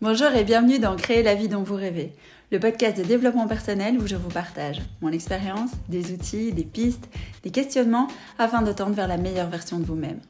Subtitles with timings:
[0.00, 2.12] Bonjour et bienvenue dans Créer la vie dont vous rêvez,
[2.52, 7.08] le podcast de développement personnel où je vous partage mon expérience, des outils, des pistes,
[7.42, 8.06] des questionnements
[8.38, 10.20] afin de tendre vers la meilleure version de vous-même.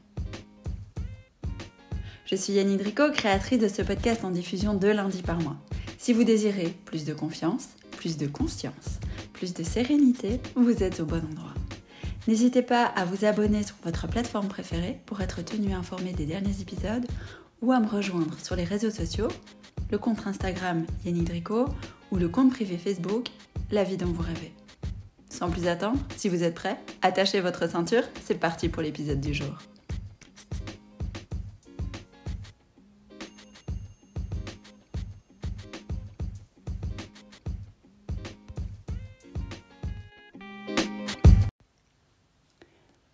[2.25, 5.57] Je suis Yanni Drico, créatrice de ce podcast en diffusion deux lundis par mois.
[5.99, 8.99] Si vous désirez plus de confiance, plus de conscience,
[9.33, 11.53] plus de sérénité, vous êtes au bon endroit.
[12.27, 16.59] N'hésitez pas à vous abonner sur votre plateforme préférée pour être tenu informé des derniers
[16.59, 17.05] épisodes
[17.61, 19.27] ou à me rejoindre sur les réseaux sociaux,
[19.91, 21.65] le compte Instagram Yannick Drico
[22.11, 23.27] ou le compte privé Facebook
[23.71, 24.53] La vie dont vous rêvez.
[25.29, 29.33] Sans plus attendre, si vous êtes prêts, attachez votre ceinture, c'est parti pour l'épisode du
[29.33, 29.57] jour.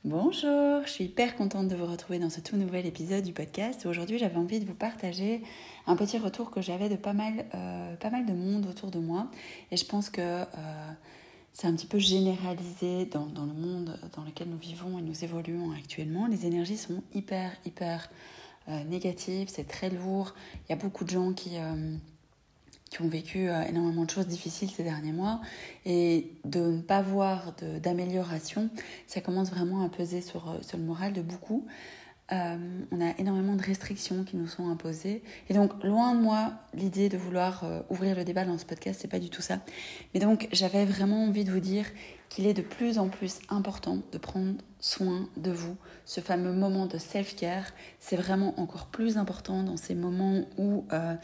[0.06, 3.88] Bonjour, je suis hyper contente de vous retrouver dans ce tout nouvel épisode du podcast.
[3.88, 5.42] Aujourd'hui, j'avais envie de vous partager
[5.88, 9.32] un petit retour que j'avais de pas mal, euh, de monde autour de moi.
[9.72, 10.46] Et je pense que euh,
[11.54, 15.24] c'est un petit peu généralisé dans, dans, le monde dans lequel nous vivons et nous
[15.24, 16.28] évoluons actuellement.
[16.28, 18.08] Les énergies sont hyper, hyper
[18.70, 20.36] euh, négatives, c'est très lourd.
[20.54, 21.58] Il y a beaucoup de gens qui
[22.96, 25.42] qui ont vécu euh, énormément de choses difficiles ces derniers mois
[25.86, 28.70] et de ne pas voir d'amélioration,
[29.06, 31.66] ça commence vraiment à peser sur, euh, sur le moral de beaucoup.
[32.32, 32.58] Euh,
[32.92, 35.22] on a énormément de restrictions qui nous sont imposées.
[35.50, 39.08] Et donc, loin de moi, l'idée de vouloir ouvrir le débat dans ce podcast, c'est
[39.08, 39.60] pas du tout ça.
[40.14, 41.86] Mais donc, j'avais vraiment envie de vous dire
[42.30, 45.78] qu'il est de plus en plus important de prendre soin de vous.
[46.06, 47.66] Ce fameux moment de self-care,
[48.00, 51.16] c'est vraiment encore plus important dans ces moments où euh,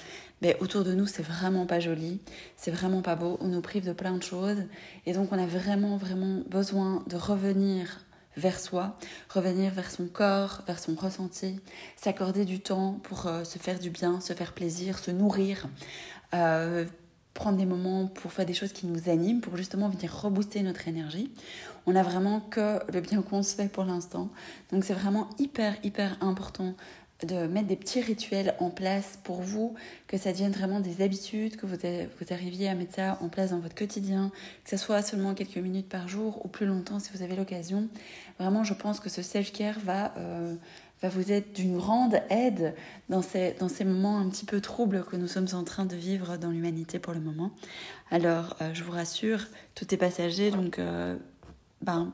[0.41, 2.21] ben, autour de nous, c'est vraiment pas joli,
[2.55, 4.63] c'est vraiment pas beau, on nous prive de plein de choses.
[5.05, 8.05] Et donc, on a vraiment, vraiment besoin de revenir
[8.37, 8.97] vers soi,
[9.29, 11.59] revenir vers son corps, vers son ressenti,
[11.95, 15.67] s'accorder du temps pour euh, se faire du bien, se faire plaisir, se nourrir,
[16.33, 16.85] euh,
[17.33, 20.87] prendre des moments pour faire des choses qui nous animent, pour justement venir rebooster notre
[20.87, 21.31] énergie.
[21.85, 24.29] On n'a vraiment que le bien qu'on se fait pour l'instant.
[24.71, 26.75] Donc c'est vraiment hyper, hyper important
[27.25, 29.75] de mettre des petits rituels en place pour vous,
[30.07, 33.51] que ça devienne vraiment des habitudes, que vous, vous arriviez à mettre ça en place
[33.51, 34.31] dans votre quotidien,
[34.63, 37.87] que ce soit seulement quelques minutes par jour ou plus longtemps si vous avez l'occasion.
[38.39, 40.55] Vraiment, je pense que ce self-care va, euh,
[41.01, 42.73] va vous être d'une grande aide
[43.09, 45.95] dans ces, dans ces moments un petit peu troubles que nous sommes en train de
[45.95, 47.51] vivre dans l'humanité pour le moment.
[48.09, 49.45] Alors, euh, je vous rassure,
[49.75, 51.15] tout est passager, donc euh,
[51.81, 52.13] ben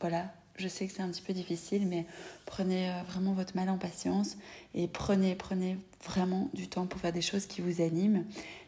[0.00, 2.06] voilà, je sais que c'est un petit peu difficile, mais
[2.46, 4.36] prenez euh, vraiment votre mal en patience
[4.74, 8.24] et prenez, prenez vraiment du temps pour faire des choses qui vous animent,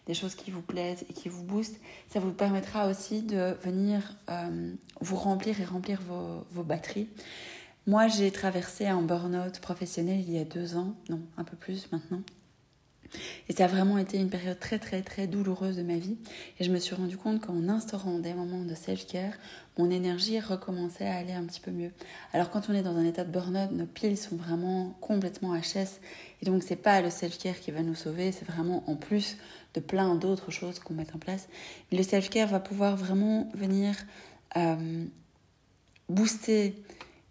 [0.07, 1.81] des choses qui vous plaisent et qui vous boostent.
[2.09, 7.09] Ça vous permettra aussi de venir euh, vous remplir et remplir vos, vos batteries.
[7.87, 11.91] Moi, j'ai traversé un burn-out professionnel il y a deux ans, non, un peu plus
[11.91, 12.23] maintenant.
[13.49, 16.17] Et ça a vraiment été une période très très très douloureuse de ma vie.
[16.59, 19.33] Et je me suis rendu compte qu'en instaurant des moments de self-care,
[19.79, 21.91] mon énergie recommençait à aller un petit peu mieux.
[22.33, 26.01] Alors quand on est dans un état de burn-out, nos piles sont vraiment complètement HS.
[26.43, 29.37] Et donc c'est pas le self-care qui va nous sauver, c'est vraiment en plus
[29.75, 31.49] de plein d'autres choses qu'on met en place.
[31.93, 33.95] Le self-care va pouvoir vraiment venir
[34.57, 35.05] euh,
[36.09, 36.75] booster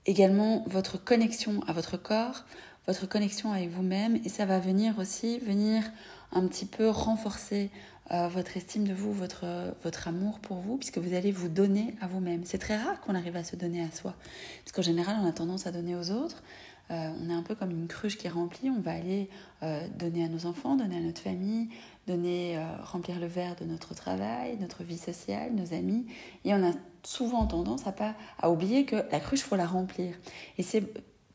[0.06, 2.46] également votre connexion à votre corps,
[2.90, 5.84] votre connexion avec vous-même et ça va venir aussi venir
[6.32, 7.70] un petit peu renforcer
[8.10, 9.46] euh, votre estime de vous, votre,
[9.84, 12.46] votre amour pour vous, puisque vous allez vous donner à vous-même.
[12.46, 14.16] C'est très rare qu'on arrive à se donner à soi,
[14.64, 16.42] parce qu'en général, on a tendance à donner aux autres.
[16.90, 19.30] Euh, on est un peu comme une cruche qui est remplie, on va aller
[19.62, 21.70] euh, donner à nos enfants, donner à notre famille,
[22.08, 26.08] donner, remplir le verre de notre travail, notre vie sociale, nos amis,
[26.44, 26.72] et on a
[27.04, 30.16] souvent tendance à pas à oublier que la cruche faut la remplir.
[30.58, 30.92] Et c'est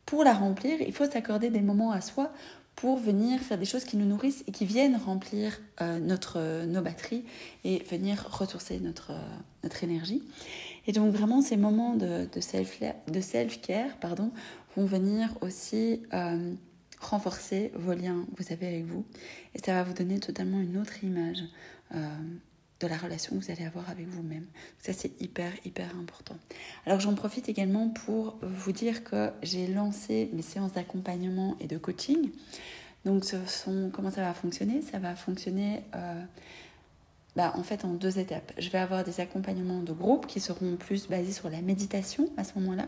[0.07, 2.33] pour la remplir, il faut s'accorder des moments à soi
[2.77, 6.83] pour venir faire des choses qui nous nourrissent et qui viennent remplir euh, notre, nos
[6.83, 7.25] batteries
[7.65, 10.23] et venir ressourcer notre, euh, notre énergie.
[10.87, 13.61] Et donc vraiment ces moments de, de self-care self
[14.01, 14.33] pardon,
[14.77, 16.55] vont venir aussi euh,
[17.01, 19.05] renforcer vos liens que vous avez avec vous
[19.55, 21.45] et ça va vous donner totalement une autre image
[22.85, 24.47] de la relation que vous allez avoir avec vous-même.
[24.79, 26.37] Ça, c'est hyper, hyper important.
[26.87, 31.79] Alors, j'en profite également pour vous dire que j'ai lancé mes séances d'accompagnement et de
[31.79, 32.31] coaching.
[33.05, 34.83] Donc, ce sont, comment ça va fonctionner?
[34.83, 36.23] Ça va fonctionner euh,
[37.37, 38.53] bah, en fait en deux étapes.
[38.59, 42.45] Je vais avoir des accompagnements de groupe qui seront plus basés sur la méditation à
[42.45, 42.87] ce moment-là,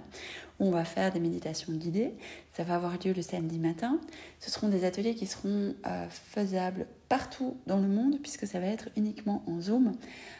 [0.60, 2.14] où on va faire des méditations guidées.
[2.52, 3.98] Ça va avoir lieu le samedi matin.
[4.38, 8.66] Ce seront des ateliers qui seront euh, faisables partout dans le monde, puisque ça va
[8.66, 9.92] être uniquement en Zoom.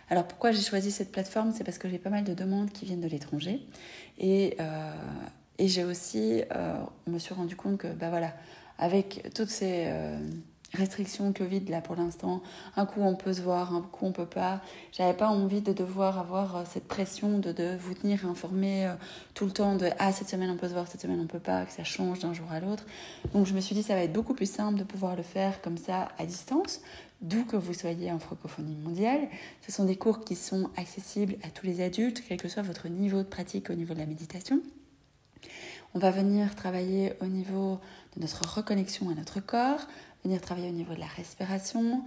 [0.08, 1.52] Alors pourquoi j'ai choisi cette plateforme?
[1.52, 3.66] C'est parce que j'ai pas mal de demandes qui viennent de l'étranger.
[4.18, 4.92] Et, euh,
[5.58, 6.76] j'ai aussi, euh,
[7.06, 8.34] me suis rendu compte que, bah voilà,
[8.78, 9.90] avec toutes ces
[10.74, 12.42] restrictions Covid là pour l'instant.
[12.76, 14.60] Un coup on peut se voir, un coup on peut pas.
[14.92, 18.94] J'avais pas envie de devoir avoir euh, cette pression de, de vous tenir informé euh,
[19.34, 21.38] tout le temps de ah cette semaine on peut se voir, cette semaine on peut
[21.38, 22.84] pas, que ça change d'un jour à l'autre.
[23.32, 25.62] Donc je me suis dit ça va être beaucoup plus simple de pouvoir le faire
[25.62, 26.80] comme ça à distance,
[27.20, 29.28] d'où que vous soyez en francophonie mondiale.
[29.66, 32.88] Ce sont des cours qui sont accessibles à tous les adultes, quel que soit votre
[32.88, 34.60] niveau de pratique au niveau de la méditation.
[35.94, 37.80] On va venir travailler au niveau
[38.16, 39.86] de notre reconnexion à notre corps,
[40.40, 42.04] travailler au niveau de la respiration,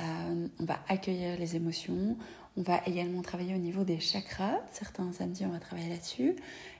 [0.00, 2.16] euh, on va accueillir les émotions,
[2.56, 4.60] on va également travailler au niveau des chakras.
[4.72, 6.36] Certains samedis, on va travailler là-dessus.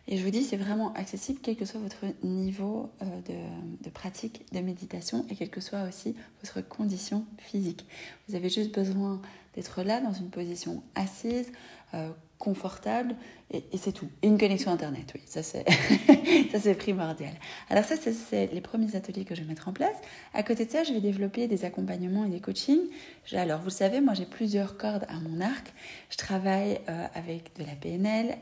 [0.09, 3.91] Et je vous dis, c'est vraiment accessible, quel que soit votre niveau euh, de, de,
[3.91, 7.87] pratique de méditation et quelle que soit aussi votre condition physique.
[8.29, 9.23] Vous avez juste besoin
[9.55, 11.53] d'être là dans une position assise,
[11.95, 12.11] euh,
[12.43, 13.15] confortable
[13.53, 14.09] et, c'est tout.
[14.23, 15.65] Et une connexion Internet, oui, ça c'est,
[16.51, 17.33] ça c'est primordial.
[17.71, 19.95] Alors ça, c'est les premiers ateliers que je vais mettre en place.
[20.35, 22.89] À côté de ça, je vais développer des accompagnements et des coachings.
[23.33, 25.73] Alors vous le savez, moi j'ai plusieurs cordes à mon arc.
[26.11, 28.37] Je travaille euh, avec de la PNL,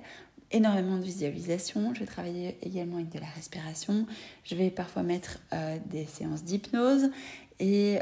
[0.51, 1.93] énormément de visualisation.
[1.93, 4.07] Je vais travailler également avec de la respiration.
[4.45, 7.11] Je vais parfois mettre euh, des séances d'hypnose
[7.59, 7.99] et,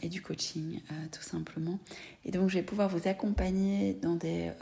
[0.00, 0.78] et, du coaching,
[1.10, 1.80] tout simplement.
[2.24, 4.52] Et donc, je vais pouvoir vous accompagner dans des,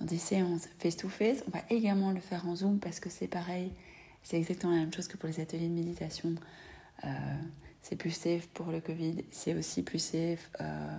[0.00, 1.44] dans des séances face-to-face.
[1.46, 3.72] On va également le faire en Zoom parce que c'est pareil,
[4.22, 6.34] c'est exactement la même chose que pour les ateliers de méditation.
[7.04, 7.08] Euh,
[7.82, 10.98] c'est plus safe pour le Covid, c'est aussi plus safe euh,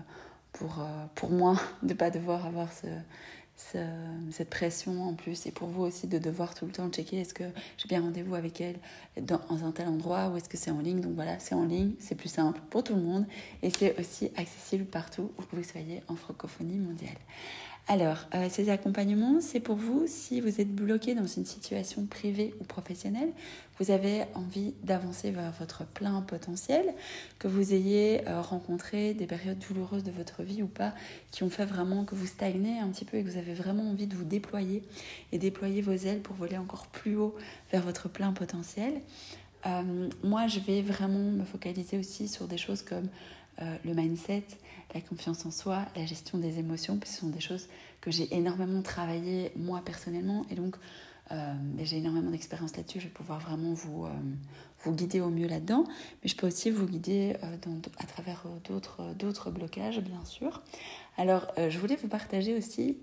[0.54, 2.88] pour, euh, pour moi de ne pas devoir avoir ce,
[4.32, 7.34] cette pression en plus et pour vous aussi de devoir tout le temps checker est-ce
[7.34, 7.44] que
[7.78, 8.80] j'ai bien rendez-vous avec elle
[9.22, 11.00] dans, un tel endroit ou est-ce que c'est en ligne.
[11.02, 13.26] Donc voilà, c'est en ligne, c'est plus simple pour tout le monde
[13.62, 17.18] et c'est aussi accessible partout où vous soyez en francophonie mondiale.
[17.88, 22.54] Alors, euh, ces accompagnements, c'est pour vous si vous êtes bloqué dans une situation privée
[22.62, 23.32] ou professionnelle,
[23.80, 26.94] vous avez envie d'avancer vers votre plein potentiel,
[27.40, 30.94] que vous ayez euh, rencontré des périodes douloureuses de votre vie ou pas,
[31.32, 33.90] qui ont fait vraiment que vous stagnez un petit peu et que vous avez vraiment
[33.90, 34.84] envie de vous déployer
[35.32, 37.36] et déployer vos ailes pour voler encore plus haut
[37.72, 38.94] vers votre plein potentiel.
[39.66, 43.08] Euh, moi, je vais vraiment me focaliser aussi sur des choses comme
[43.86, 44.46] le mindset,
[44.94, 47.68] la confiance en soi, la gestion des émotions, ce sont des choses
[48.02, 50.76] que j'ai énormément travaillé moi personnellement, et donc
[51.32, 54.10] euh, j'ai énormément d'expérience là-dessus, je vais pouvoir vraiment vous, euh,
[54.80, 55.86] vous guider au mieux là-dedans,
[56.24, 57.36] mais je peux aussi vous guider
[58.00, 60.62] à travers d'autres blocages, bien sûr.
[61.18, 62.98] Alors, je voulais vous partager aussi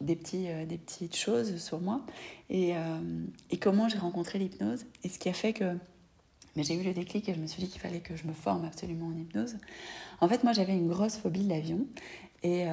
[0.00, 2.02] des, petites choses sur moi
[2.50, 2.74] et
[3.60, 5.76] comment j'ai rencontré l'hypnose et ce qui a fait que
[6.56, 8.32] mais j'ai eu le déclic et je me suis dit qu'il fallait que je me
[8.32, 9.56] forme absolument en hypnose.
[10.20, 11.86] En fait, moi, j'avais une grosse phobie de l'avion.
[12.42, 12.70] Et, euh,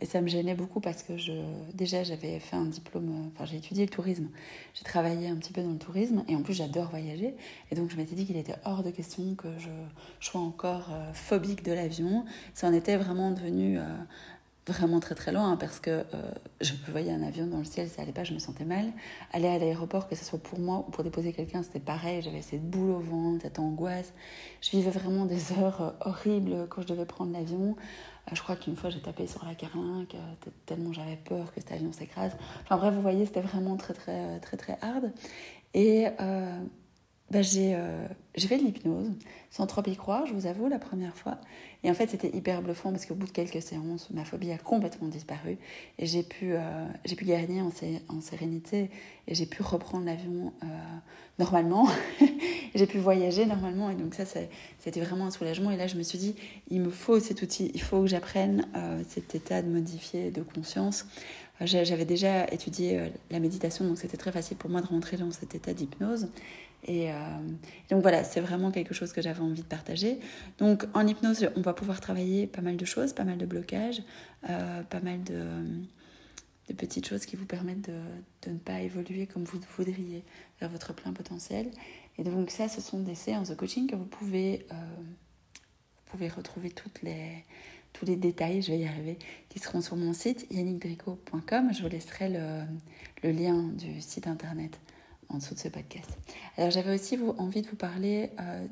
[0.00, 1.32] et, ça me gênait beaucoup parce que je,
[1.74, 4.28] déjà j'avais fait un diplôme, enfin j'ai étudié le tourisme,
[4.72, 7.34] j'ai travaillé un petit peu dans le tourisme et en plus j'adore voyager.
[7.70, 9.68] Et donc je m'étais dit qu'il était hors de question que je,
[10.20, 12.24] sois encore euh, phobique de l'avion.
[12.54, 13.82] Ça en était vraiment devenu euh,
[14.66, 16.30] vraiment très très loin parce que euh,
[16.60, 18.92] je voyais un avion dans le ciel, ça allait pas, je me sentais mal.
[19.32, 22.22] Aller à l'aéroport, que ce soit pour moi ou pour déposer quelqu'un, c'était pareil.
[22.22, 24.12] J'avais cette boule au ventre, cette angoisse.
[24.60, 27.76] Je vivais vraiment des heures euh, horribles quand je devais prendre l'avion.
[28.30, 30.14] Euh, je crois qu'une fois j'ai tapé sur la carlingue
[30.66, 32.36] tellement j'avais peur que cet avion s'écrase.
[32.62, 35.12] Enfin bref, vous voyez, c'était vraiment très très très très hard.
[35.72, 36.06] Et
[37.30, 37.76] bah, j'ai
[38.38, 39.12] fait de l'hypnose
[39.50, 41.38] sans trop y croire, je vous avoue, la première fois.
[41.82, 44.58] Et en fait, c'était hyper bluffant parce qu'au bout de quelques séances, ma phobie a
[44.58, 45.58] complètement disparu
[45.98, 48.90] et j'ai pu, euh, j'ai pu gagner en, sérénité
[49.26, 50.66] et j'ai pu reprendre l'avion euh,
[51.40, 51.88] normalement.
[52.76, 54.24] j'ai pu voyager normalement et donc ça,
[54.78, 55.72] c'était vraiment un soulagement.
[55.72, 56.36] Et là, je me suis dit,
[56.70, 58.66] il me faut cet outil, il faut que j'apprenne
[59.08, 61.06] cet état de modifier de conscience.
[61.60, 65.54] J'avais déjà étudié la méditation, donc c'était très facile pour moi de rentrer dans cet
[65.54, 66.28] état d'hypnose.
[66.84, 67.14] Et, euh,
[67.90, 70.18] donc voilà, c'est vraiment quelque chose que j'avais envie de partager.
[70.58, 74.02] Donc en hypnose, on va pouvoir travailler pas mal de choses, pas mal de blocages,
[74.48, 75.44] euh, pas mal de,
[76.76, 77.98] petites choses qui vous permettent de,
[78.42, 80.22] de, ne pas évoluer comme vous voudriez
[80.60, 81.70] vers votre plein potentiel.
[82.16, 86.28] Et donc ça, ce sont des séances de coaching que vous pouvez, euh, vous pouvez
[86.28, 87.44] retrouver toutes les,
[87.92, 89.18] tous les détails, je vais y arriver,
[89.48, 91.72] qui seront sur mon site yannickdrico.com.
[91.72, 92.62] Je vous laisserai le,
[93.24, 94.78] le lien du site internet
[95.30, 96.10] en dessous de ce podcast.
[96.56, 98.66] Alors j'avais aussi envie de vous parler euh,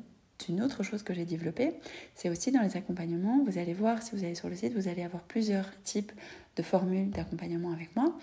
[0.45, 1.73] d'une autre chose que j'ai développée.
[2.15, 3.43] C'est aussi dans les accompagnements.
[3.43, 6.11] Vous allez voir, si vous allez sur le site, vous allez avoir plusieurs types
[6.55, 8.17] de formules d'accompagnement avec moi,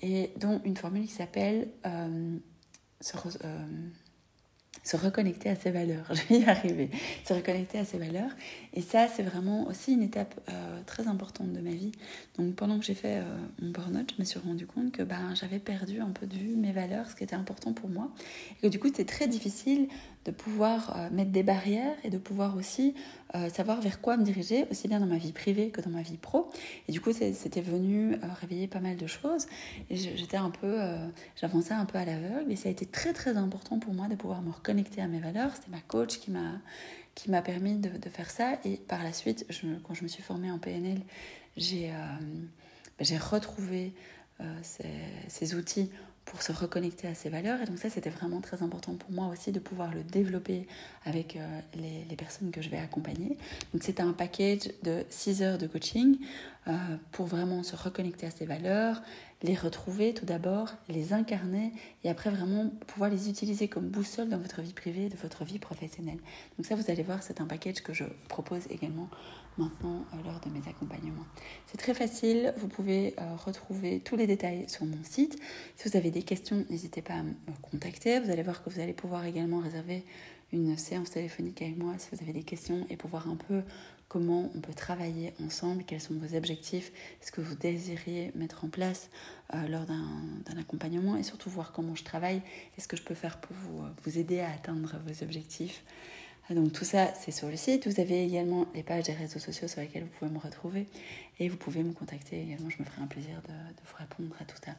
[0.00, 2.36] et dont une formule qui s'appelle euh,
[3.00, 6.06] se reconnecter à ses valeurs.
[6.14, 6.90] Je vais y arriver.
[7.24, 8.30] Se reconnecter à ses valeurs.
[8.74, 11.92] Et ça, c'est vraiment aussi une étape euh, très importante de ma vie.
[12.38, 15.34] Donc pendant que j'ai fait euh, mon burn-out, je me suis rendu compte que ben,
[15.34, 18.10] j'avais perdu un peu de vue mes valeurs, ce qui était important pour moi.
[18.50, 19.88] Et que du coup, c'était très difficile
[20.24, 22.94] de pouvoir euh, mettre des barrières et de pouvoir aussi
[23.48, 26.18] savoir vers quoi me diriger, aussi bien dans ma vie privée que dans ma vie
[26.18, 26.50] pro.
[26.86, 29.46] Et du coup, c'était venu réveiller pas mal de choses.
[29.88, 30.76] Et j'étais un peu,
[31.40, 32.52] j'avançais un peu à l'aveugle.
[32.52, 35.18] Et ça a été très très important pour moi de pouvoir me reconnecter à mes
[35.18, 35.52] valeurs.
[35.54, 36.60] C'était ma coach qui m'a
[37.14, 38.58] qui m'a permis de, faire ça.
[38.64, 39.46] Et par la suite,
[39.84, 41.00] quand je me suis formée en PNL,
[41.56, 41.94] j'ai euh,
[43.00, 43.94] j'ai retrouvé
[44.40, 44.60] euh,
[45.28, 45.90] ces, outils
[46.24, 47.60] pour se reconnecter à ses valeurs.
[47.60, 50.66] Et donc ça, c'était vraiment très important pour moi aussi de pouvoir le développer
[51.04, 53.36] avec euh, les, les, personnes que je vais accompagner.
[53.72, 56.18] Donc c'était un package de 6 heures de coaching
[56.68, 56.72] euh,
[57.10, 59.02] pour vraiment se reconnecter à ses valeurs,
[59.42, 61.72] les retrouver tout d'abord, les incarner
[62.04, 65.58] et après vraiment pouvoir les utiliser comme boussole dans votre vie privée, de votre vie
[65.58, 66.18] professionnelle.
[66.56, 69.08] Donc ça, vous allez voir, c'est un package que je propose également
[69.58, 70.61] maintenant euh, lors de mes
[71.82, 75.36] très facile, vous pouvez euh, retrouver tous les détails sur mon site.
[75.74, 78.20] Si vous avez des questions, n'hésitez pas à me contacter.
[78.20, 80.04] Vous allez voir que vous allez pouvoir également réserver
[80.52, 83.62] une séance téléphonique avec moi si vous avez des questions et pour voir un peu
[84.06, 88.68] comment on peut travailler ensemble, quels sont vos objectifs, ce que vous désiriez mettre en
[88.68, 89.10] place
[89.52, 92.42] euh, lors d'un accompagnement et surtout voir comment je travaille
[92.78, 95.82] et ce que je peux faire pour vous, vous aider à atteindre vos objectifs.
[96.54, 97.86] Donc tout ça, c'est sur le site.
[97.86, 100.86] Vous avez également les pages des réseaux sociaux sur lesquelles vous pouvez me retrouver.
[101.38, 102.70] Et vous pouvez me contacter également.
[102.70, 103.52] Je me ferai un plaisir de,
[103.84, 104.72] vous répondre à tout ça.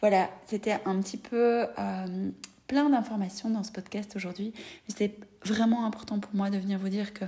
[0.00, 2.30] Voilà, c'était un petit peu euh,
[2.66, 4.52] plein d'informations dans ce podcast aujourd'hui.
[4.88, 7.24] C'est vraiment important pour moi de venir vous dire que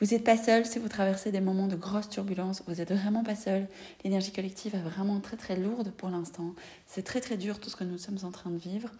[0.00, 2.62] vous n'êtes pas seul si vous traversez des moments de grosse turbulence.
[2.66, 3.66] Vous n'êtes vraiment pas seul.
[4.04, 6.54] L'énergie collective est vraiment très très lourde pour l'instant.
[6.86, 8.90] C'est très très dur tout ce que nous sommes en train de vivre.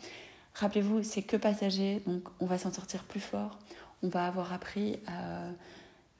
[0.54, 3.58] Rappelez-vous, c'est que passager, donc on va s'en sortir plus fort
[4.02, 5.44] on va avoir appris à,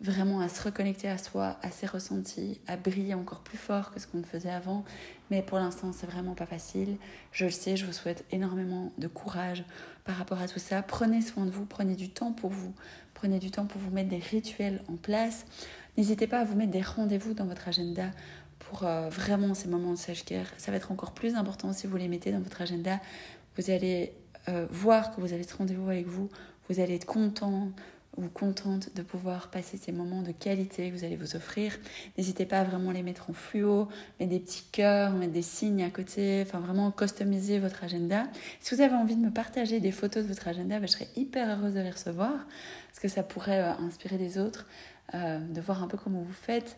[0.00, 4.00] vraiment à se reconnecter à soi, à ses ressentis, à briller encore plus fort que
[4.00, 4.84] ce qu'on faisait avant.
[5.30, 6.96] Mais pour l'instant, c'est vraiment pas facile.
[7.32, 9.64] Je le sais, je vous souhaite énormément de courage
[10.04, 10.82] par rapport à tout ça.
[10.82, 12.74] Prenez soin de vous, prenez du temps pour vous,
[13.14, 15.46] prenez du temps pour vous mettre des rituels en place.
[15.96, 18.10] N'hésitez pas à vous mettre des rendez-vous dans votre agenda
[18.58, 20.46] pour euh, vraiment ces moments de self-care.
[20.58, 23.00] Ça va être encore plus important si vous les mettez dans votre agenda.
[23.56, 24.12] Vous allez
[24.48, 26.28] euh, voir que vous avez ce rendez-vous avec vous,
[26.68, 27.70] vous allez être content
[28.16, 31.76] ou contente de pouvoir passer ces moments de qualité que vous allez vous offrir.
[32.16, 35.82] N'hésitez pas à vraiment les mettre en fluo, mettre des petits cœurs, mettre des signes
[35.82, 38.24] à côté, enfin vraiment customiser votre agenda.
[38.60, 41.08] Si vous avez envie de me partager des photos de votre agenda, ben, je serais
[41.16, 42.46] hyper heureuse de les recevoir
[42.88, 44.66] parce que ça pourrait euh, inspirer les autres,
[45.14, 46.76] euh, de voir un peu comment vous faites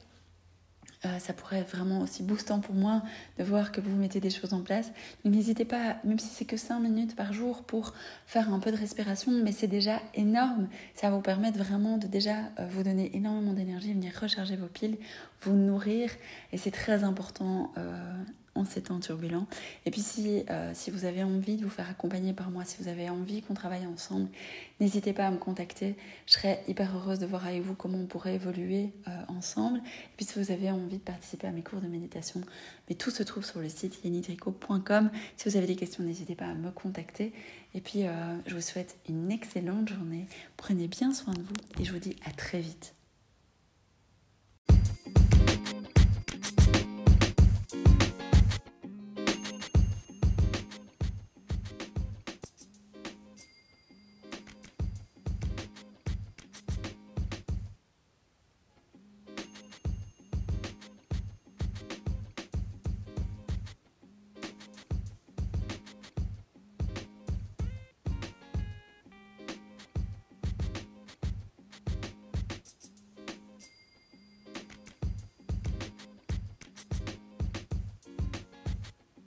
[1.05, 3.03] euh, ça pourrait être vraiment aussi boostant pour moi
[3.39, 4.91] de voir que vous mettez des choses en place.
[5.25, 7.95] N'hésitez pas, même si c'est que 5 minutes par jour pour
[8.27, 10.69] faire un peu de respiration, mais c'est déjà énorme.
[10.95, 14.67] Ça va vous permettre vraiment de déjà euh, vous donner énormément d'énergie, venir recharger vos
[14.67, 14.99] piles,
[15.43, 16.11] vous nourrir.
[16.53, 18.25] Et c'est très important euh,
[18.65, 19.47] ces temps turbulents.
[19.87, 22.83] Et puis si, euh, si vous avez envie de vous faire accompagner par moi, si
[22.83, 24.29] vous avez envie qu'on travaille ensemble,
[24.81, 25.97] n'hésitez pas à me contacter.
[26.27, 29.79] Je serais hyper heureuse de voir avec vous comment on pourrait évoluer euh, ensemble.
[29.79, 32.41] Et puis si vous avez envie de participer à mes cours de méditation,
[32.89, 35.11] mais tout se trouve sur le site yenidrico.com.
[35.37, 37.33] Si vous avez des questions, n'hésitez pas à me contacter.
[37.75, 38.13] Et puis euh,
[38.47, 40.27] je vous souhaite une excellente journée.
[40.57, 42.98] Prenez bien soin de vous et je vous dis à très vite.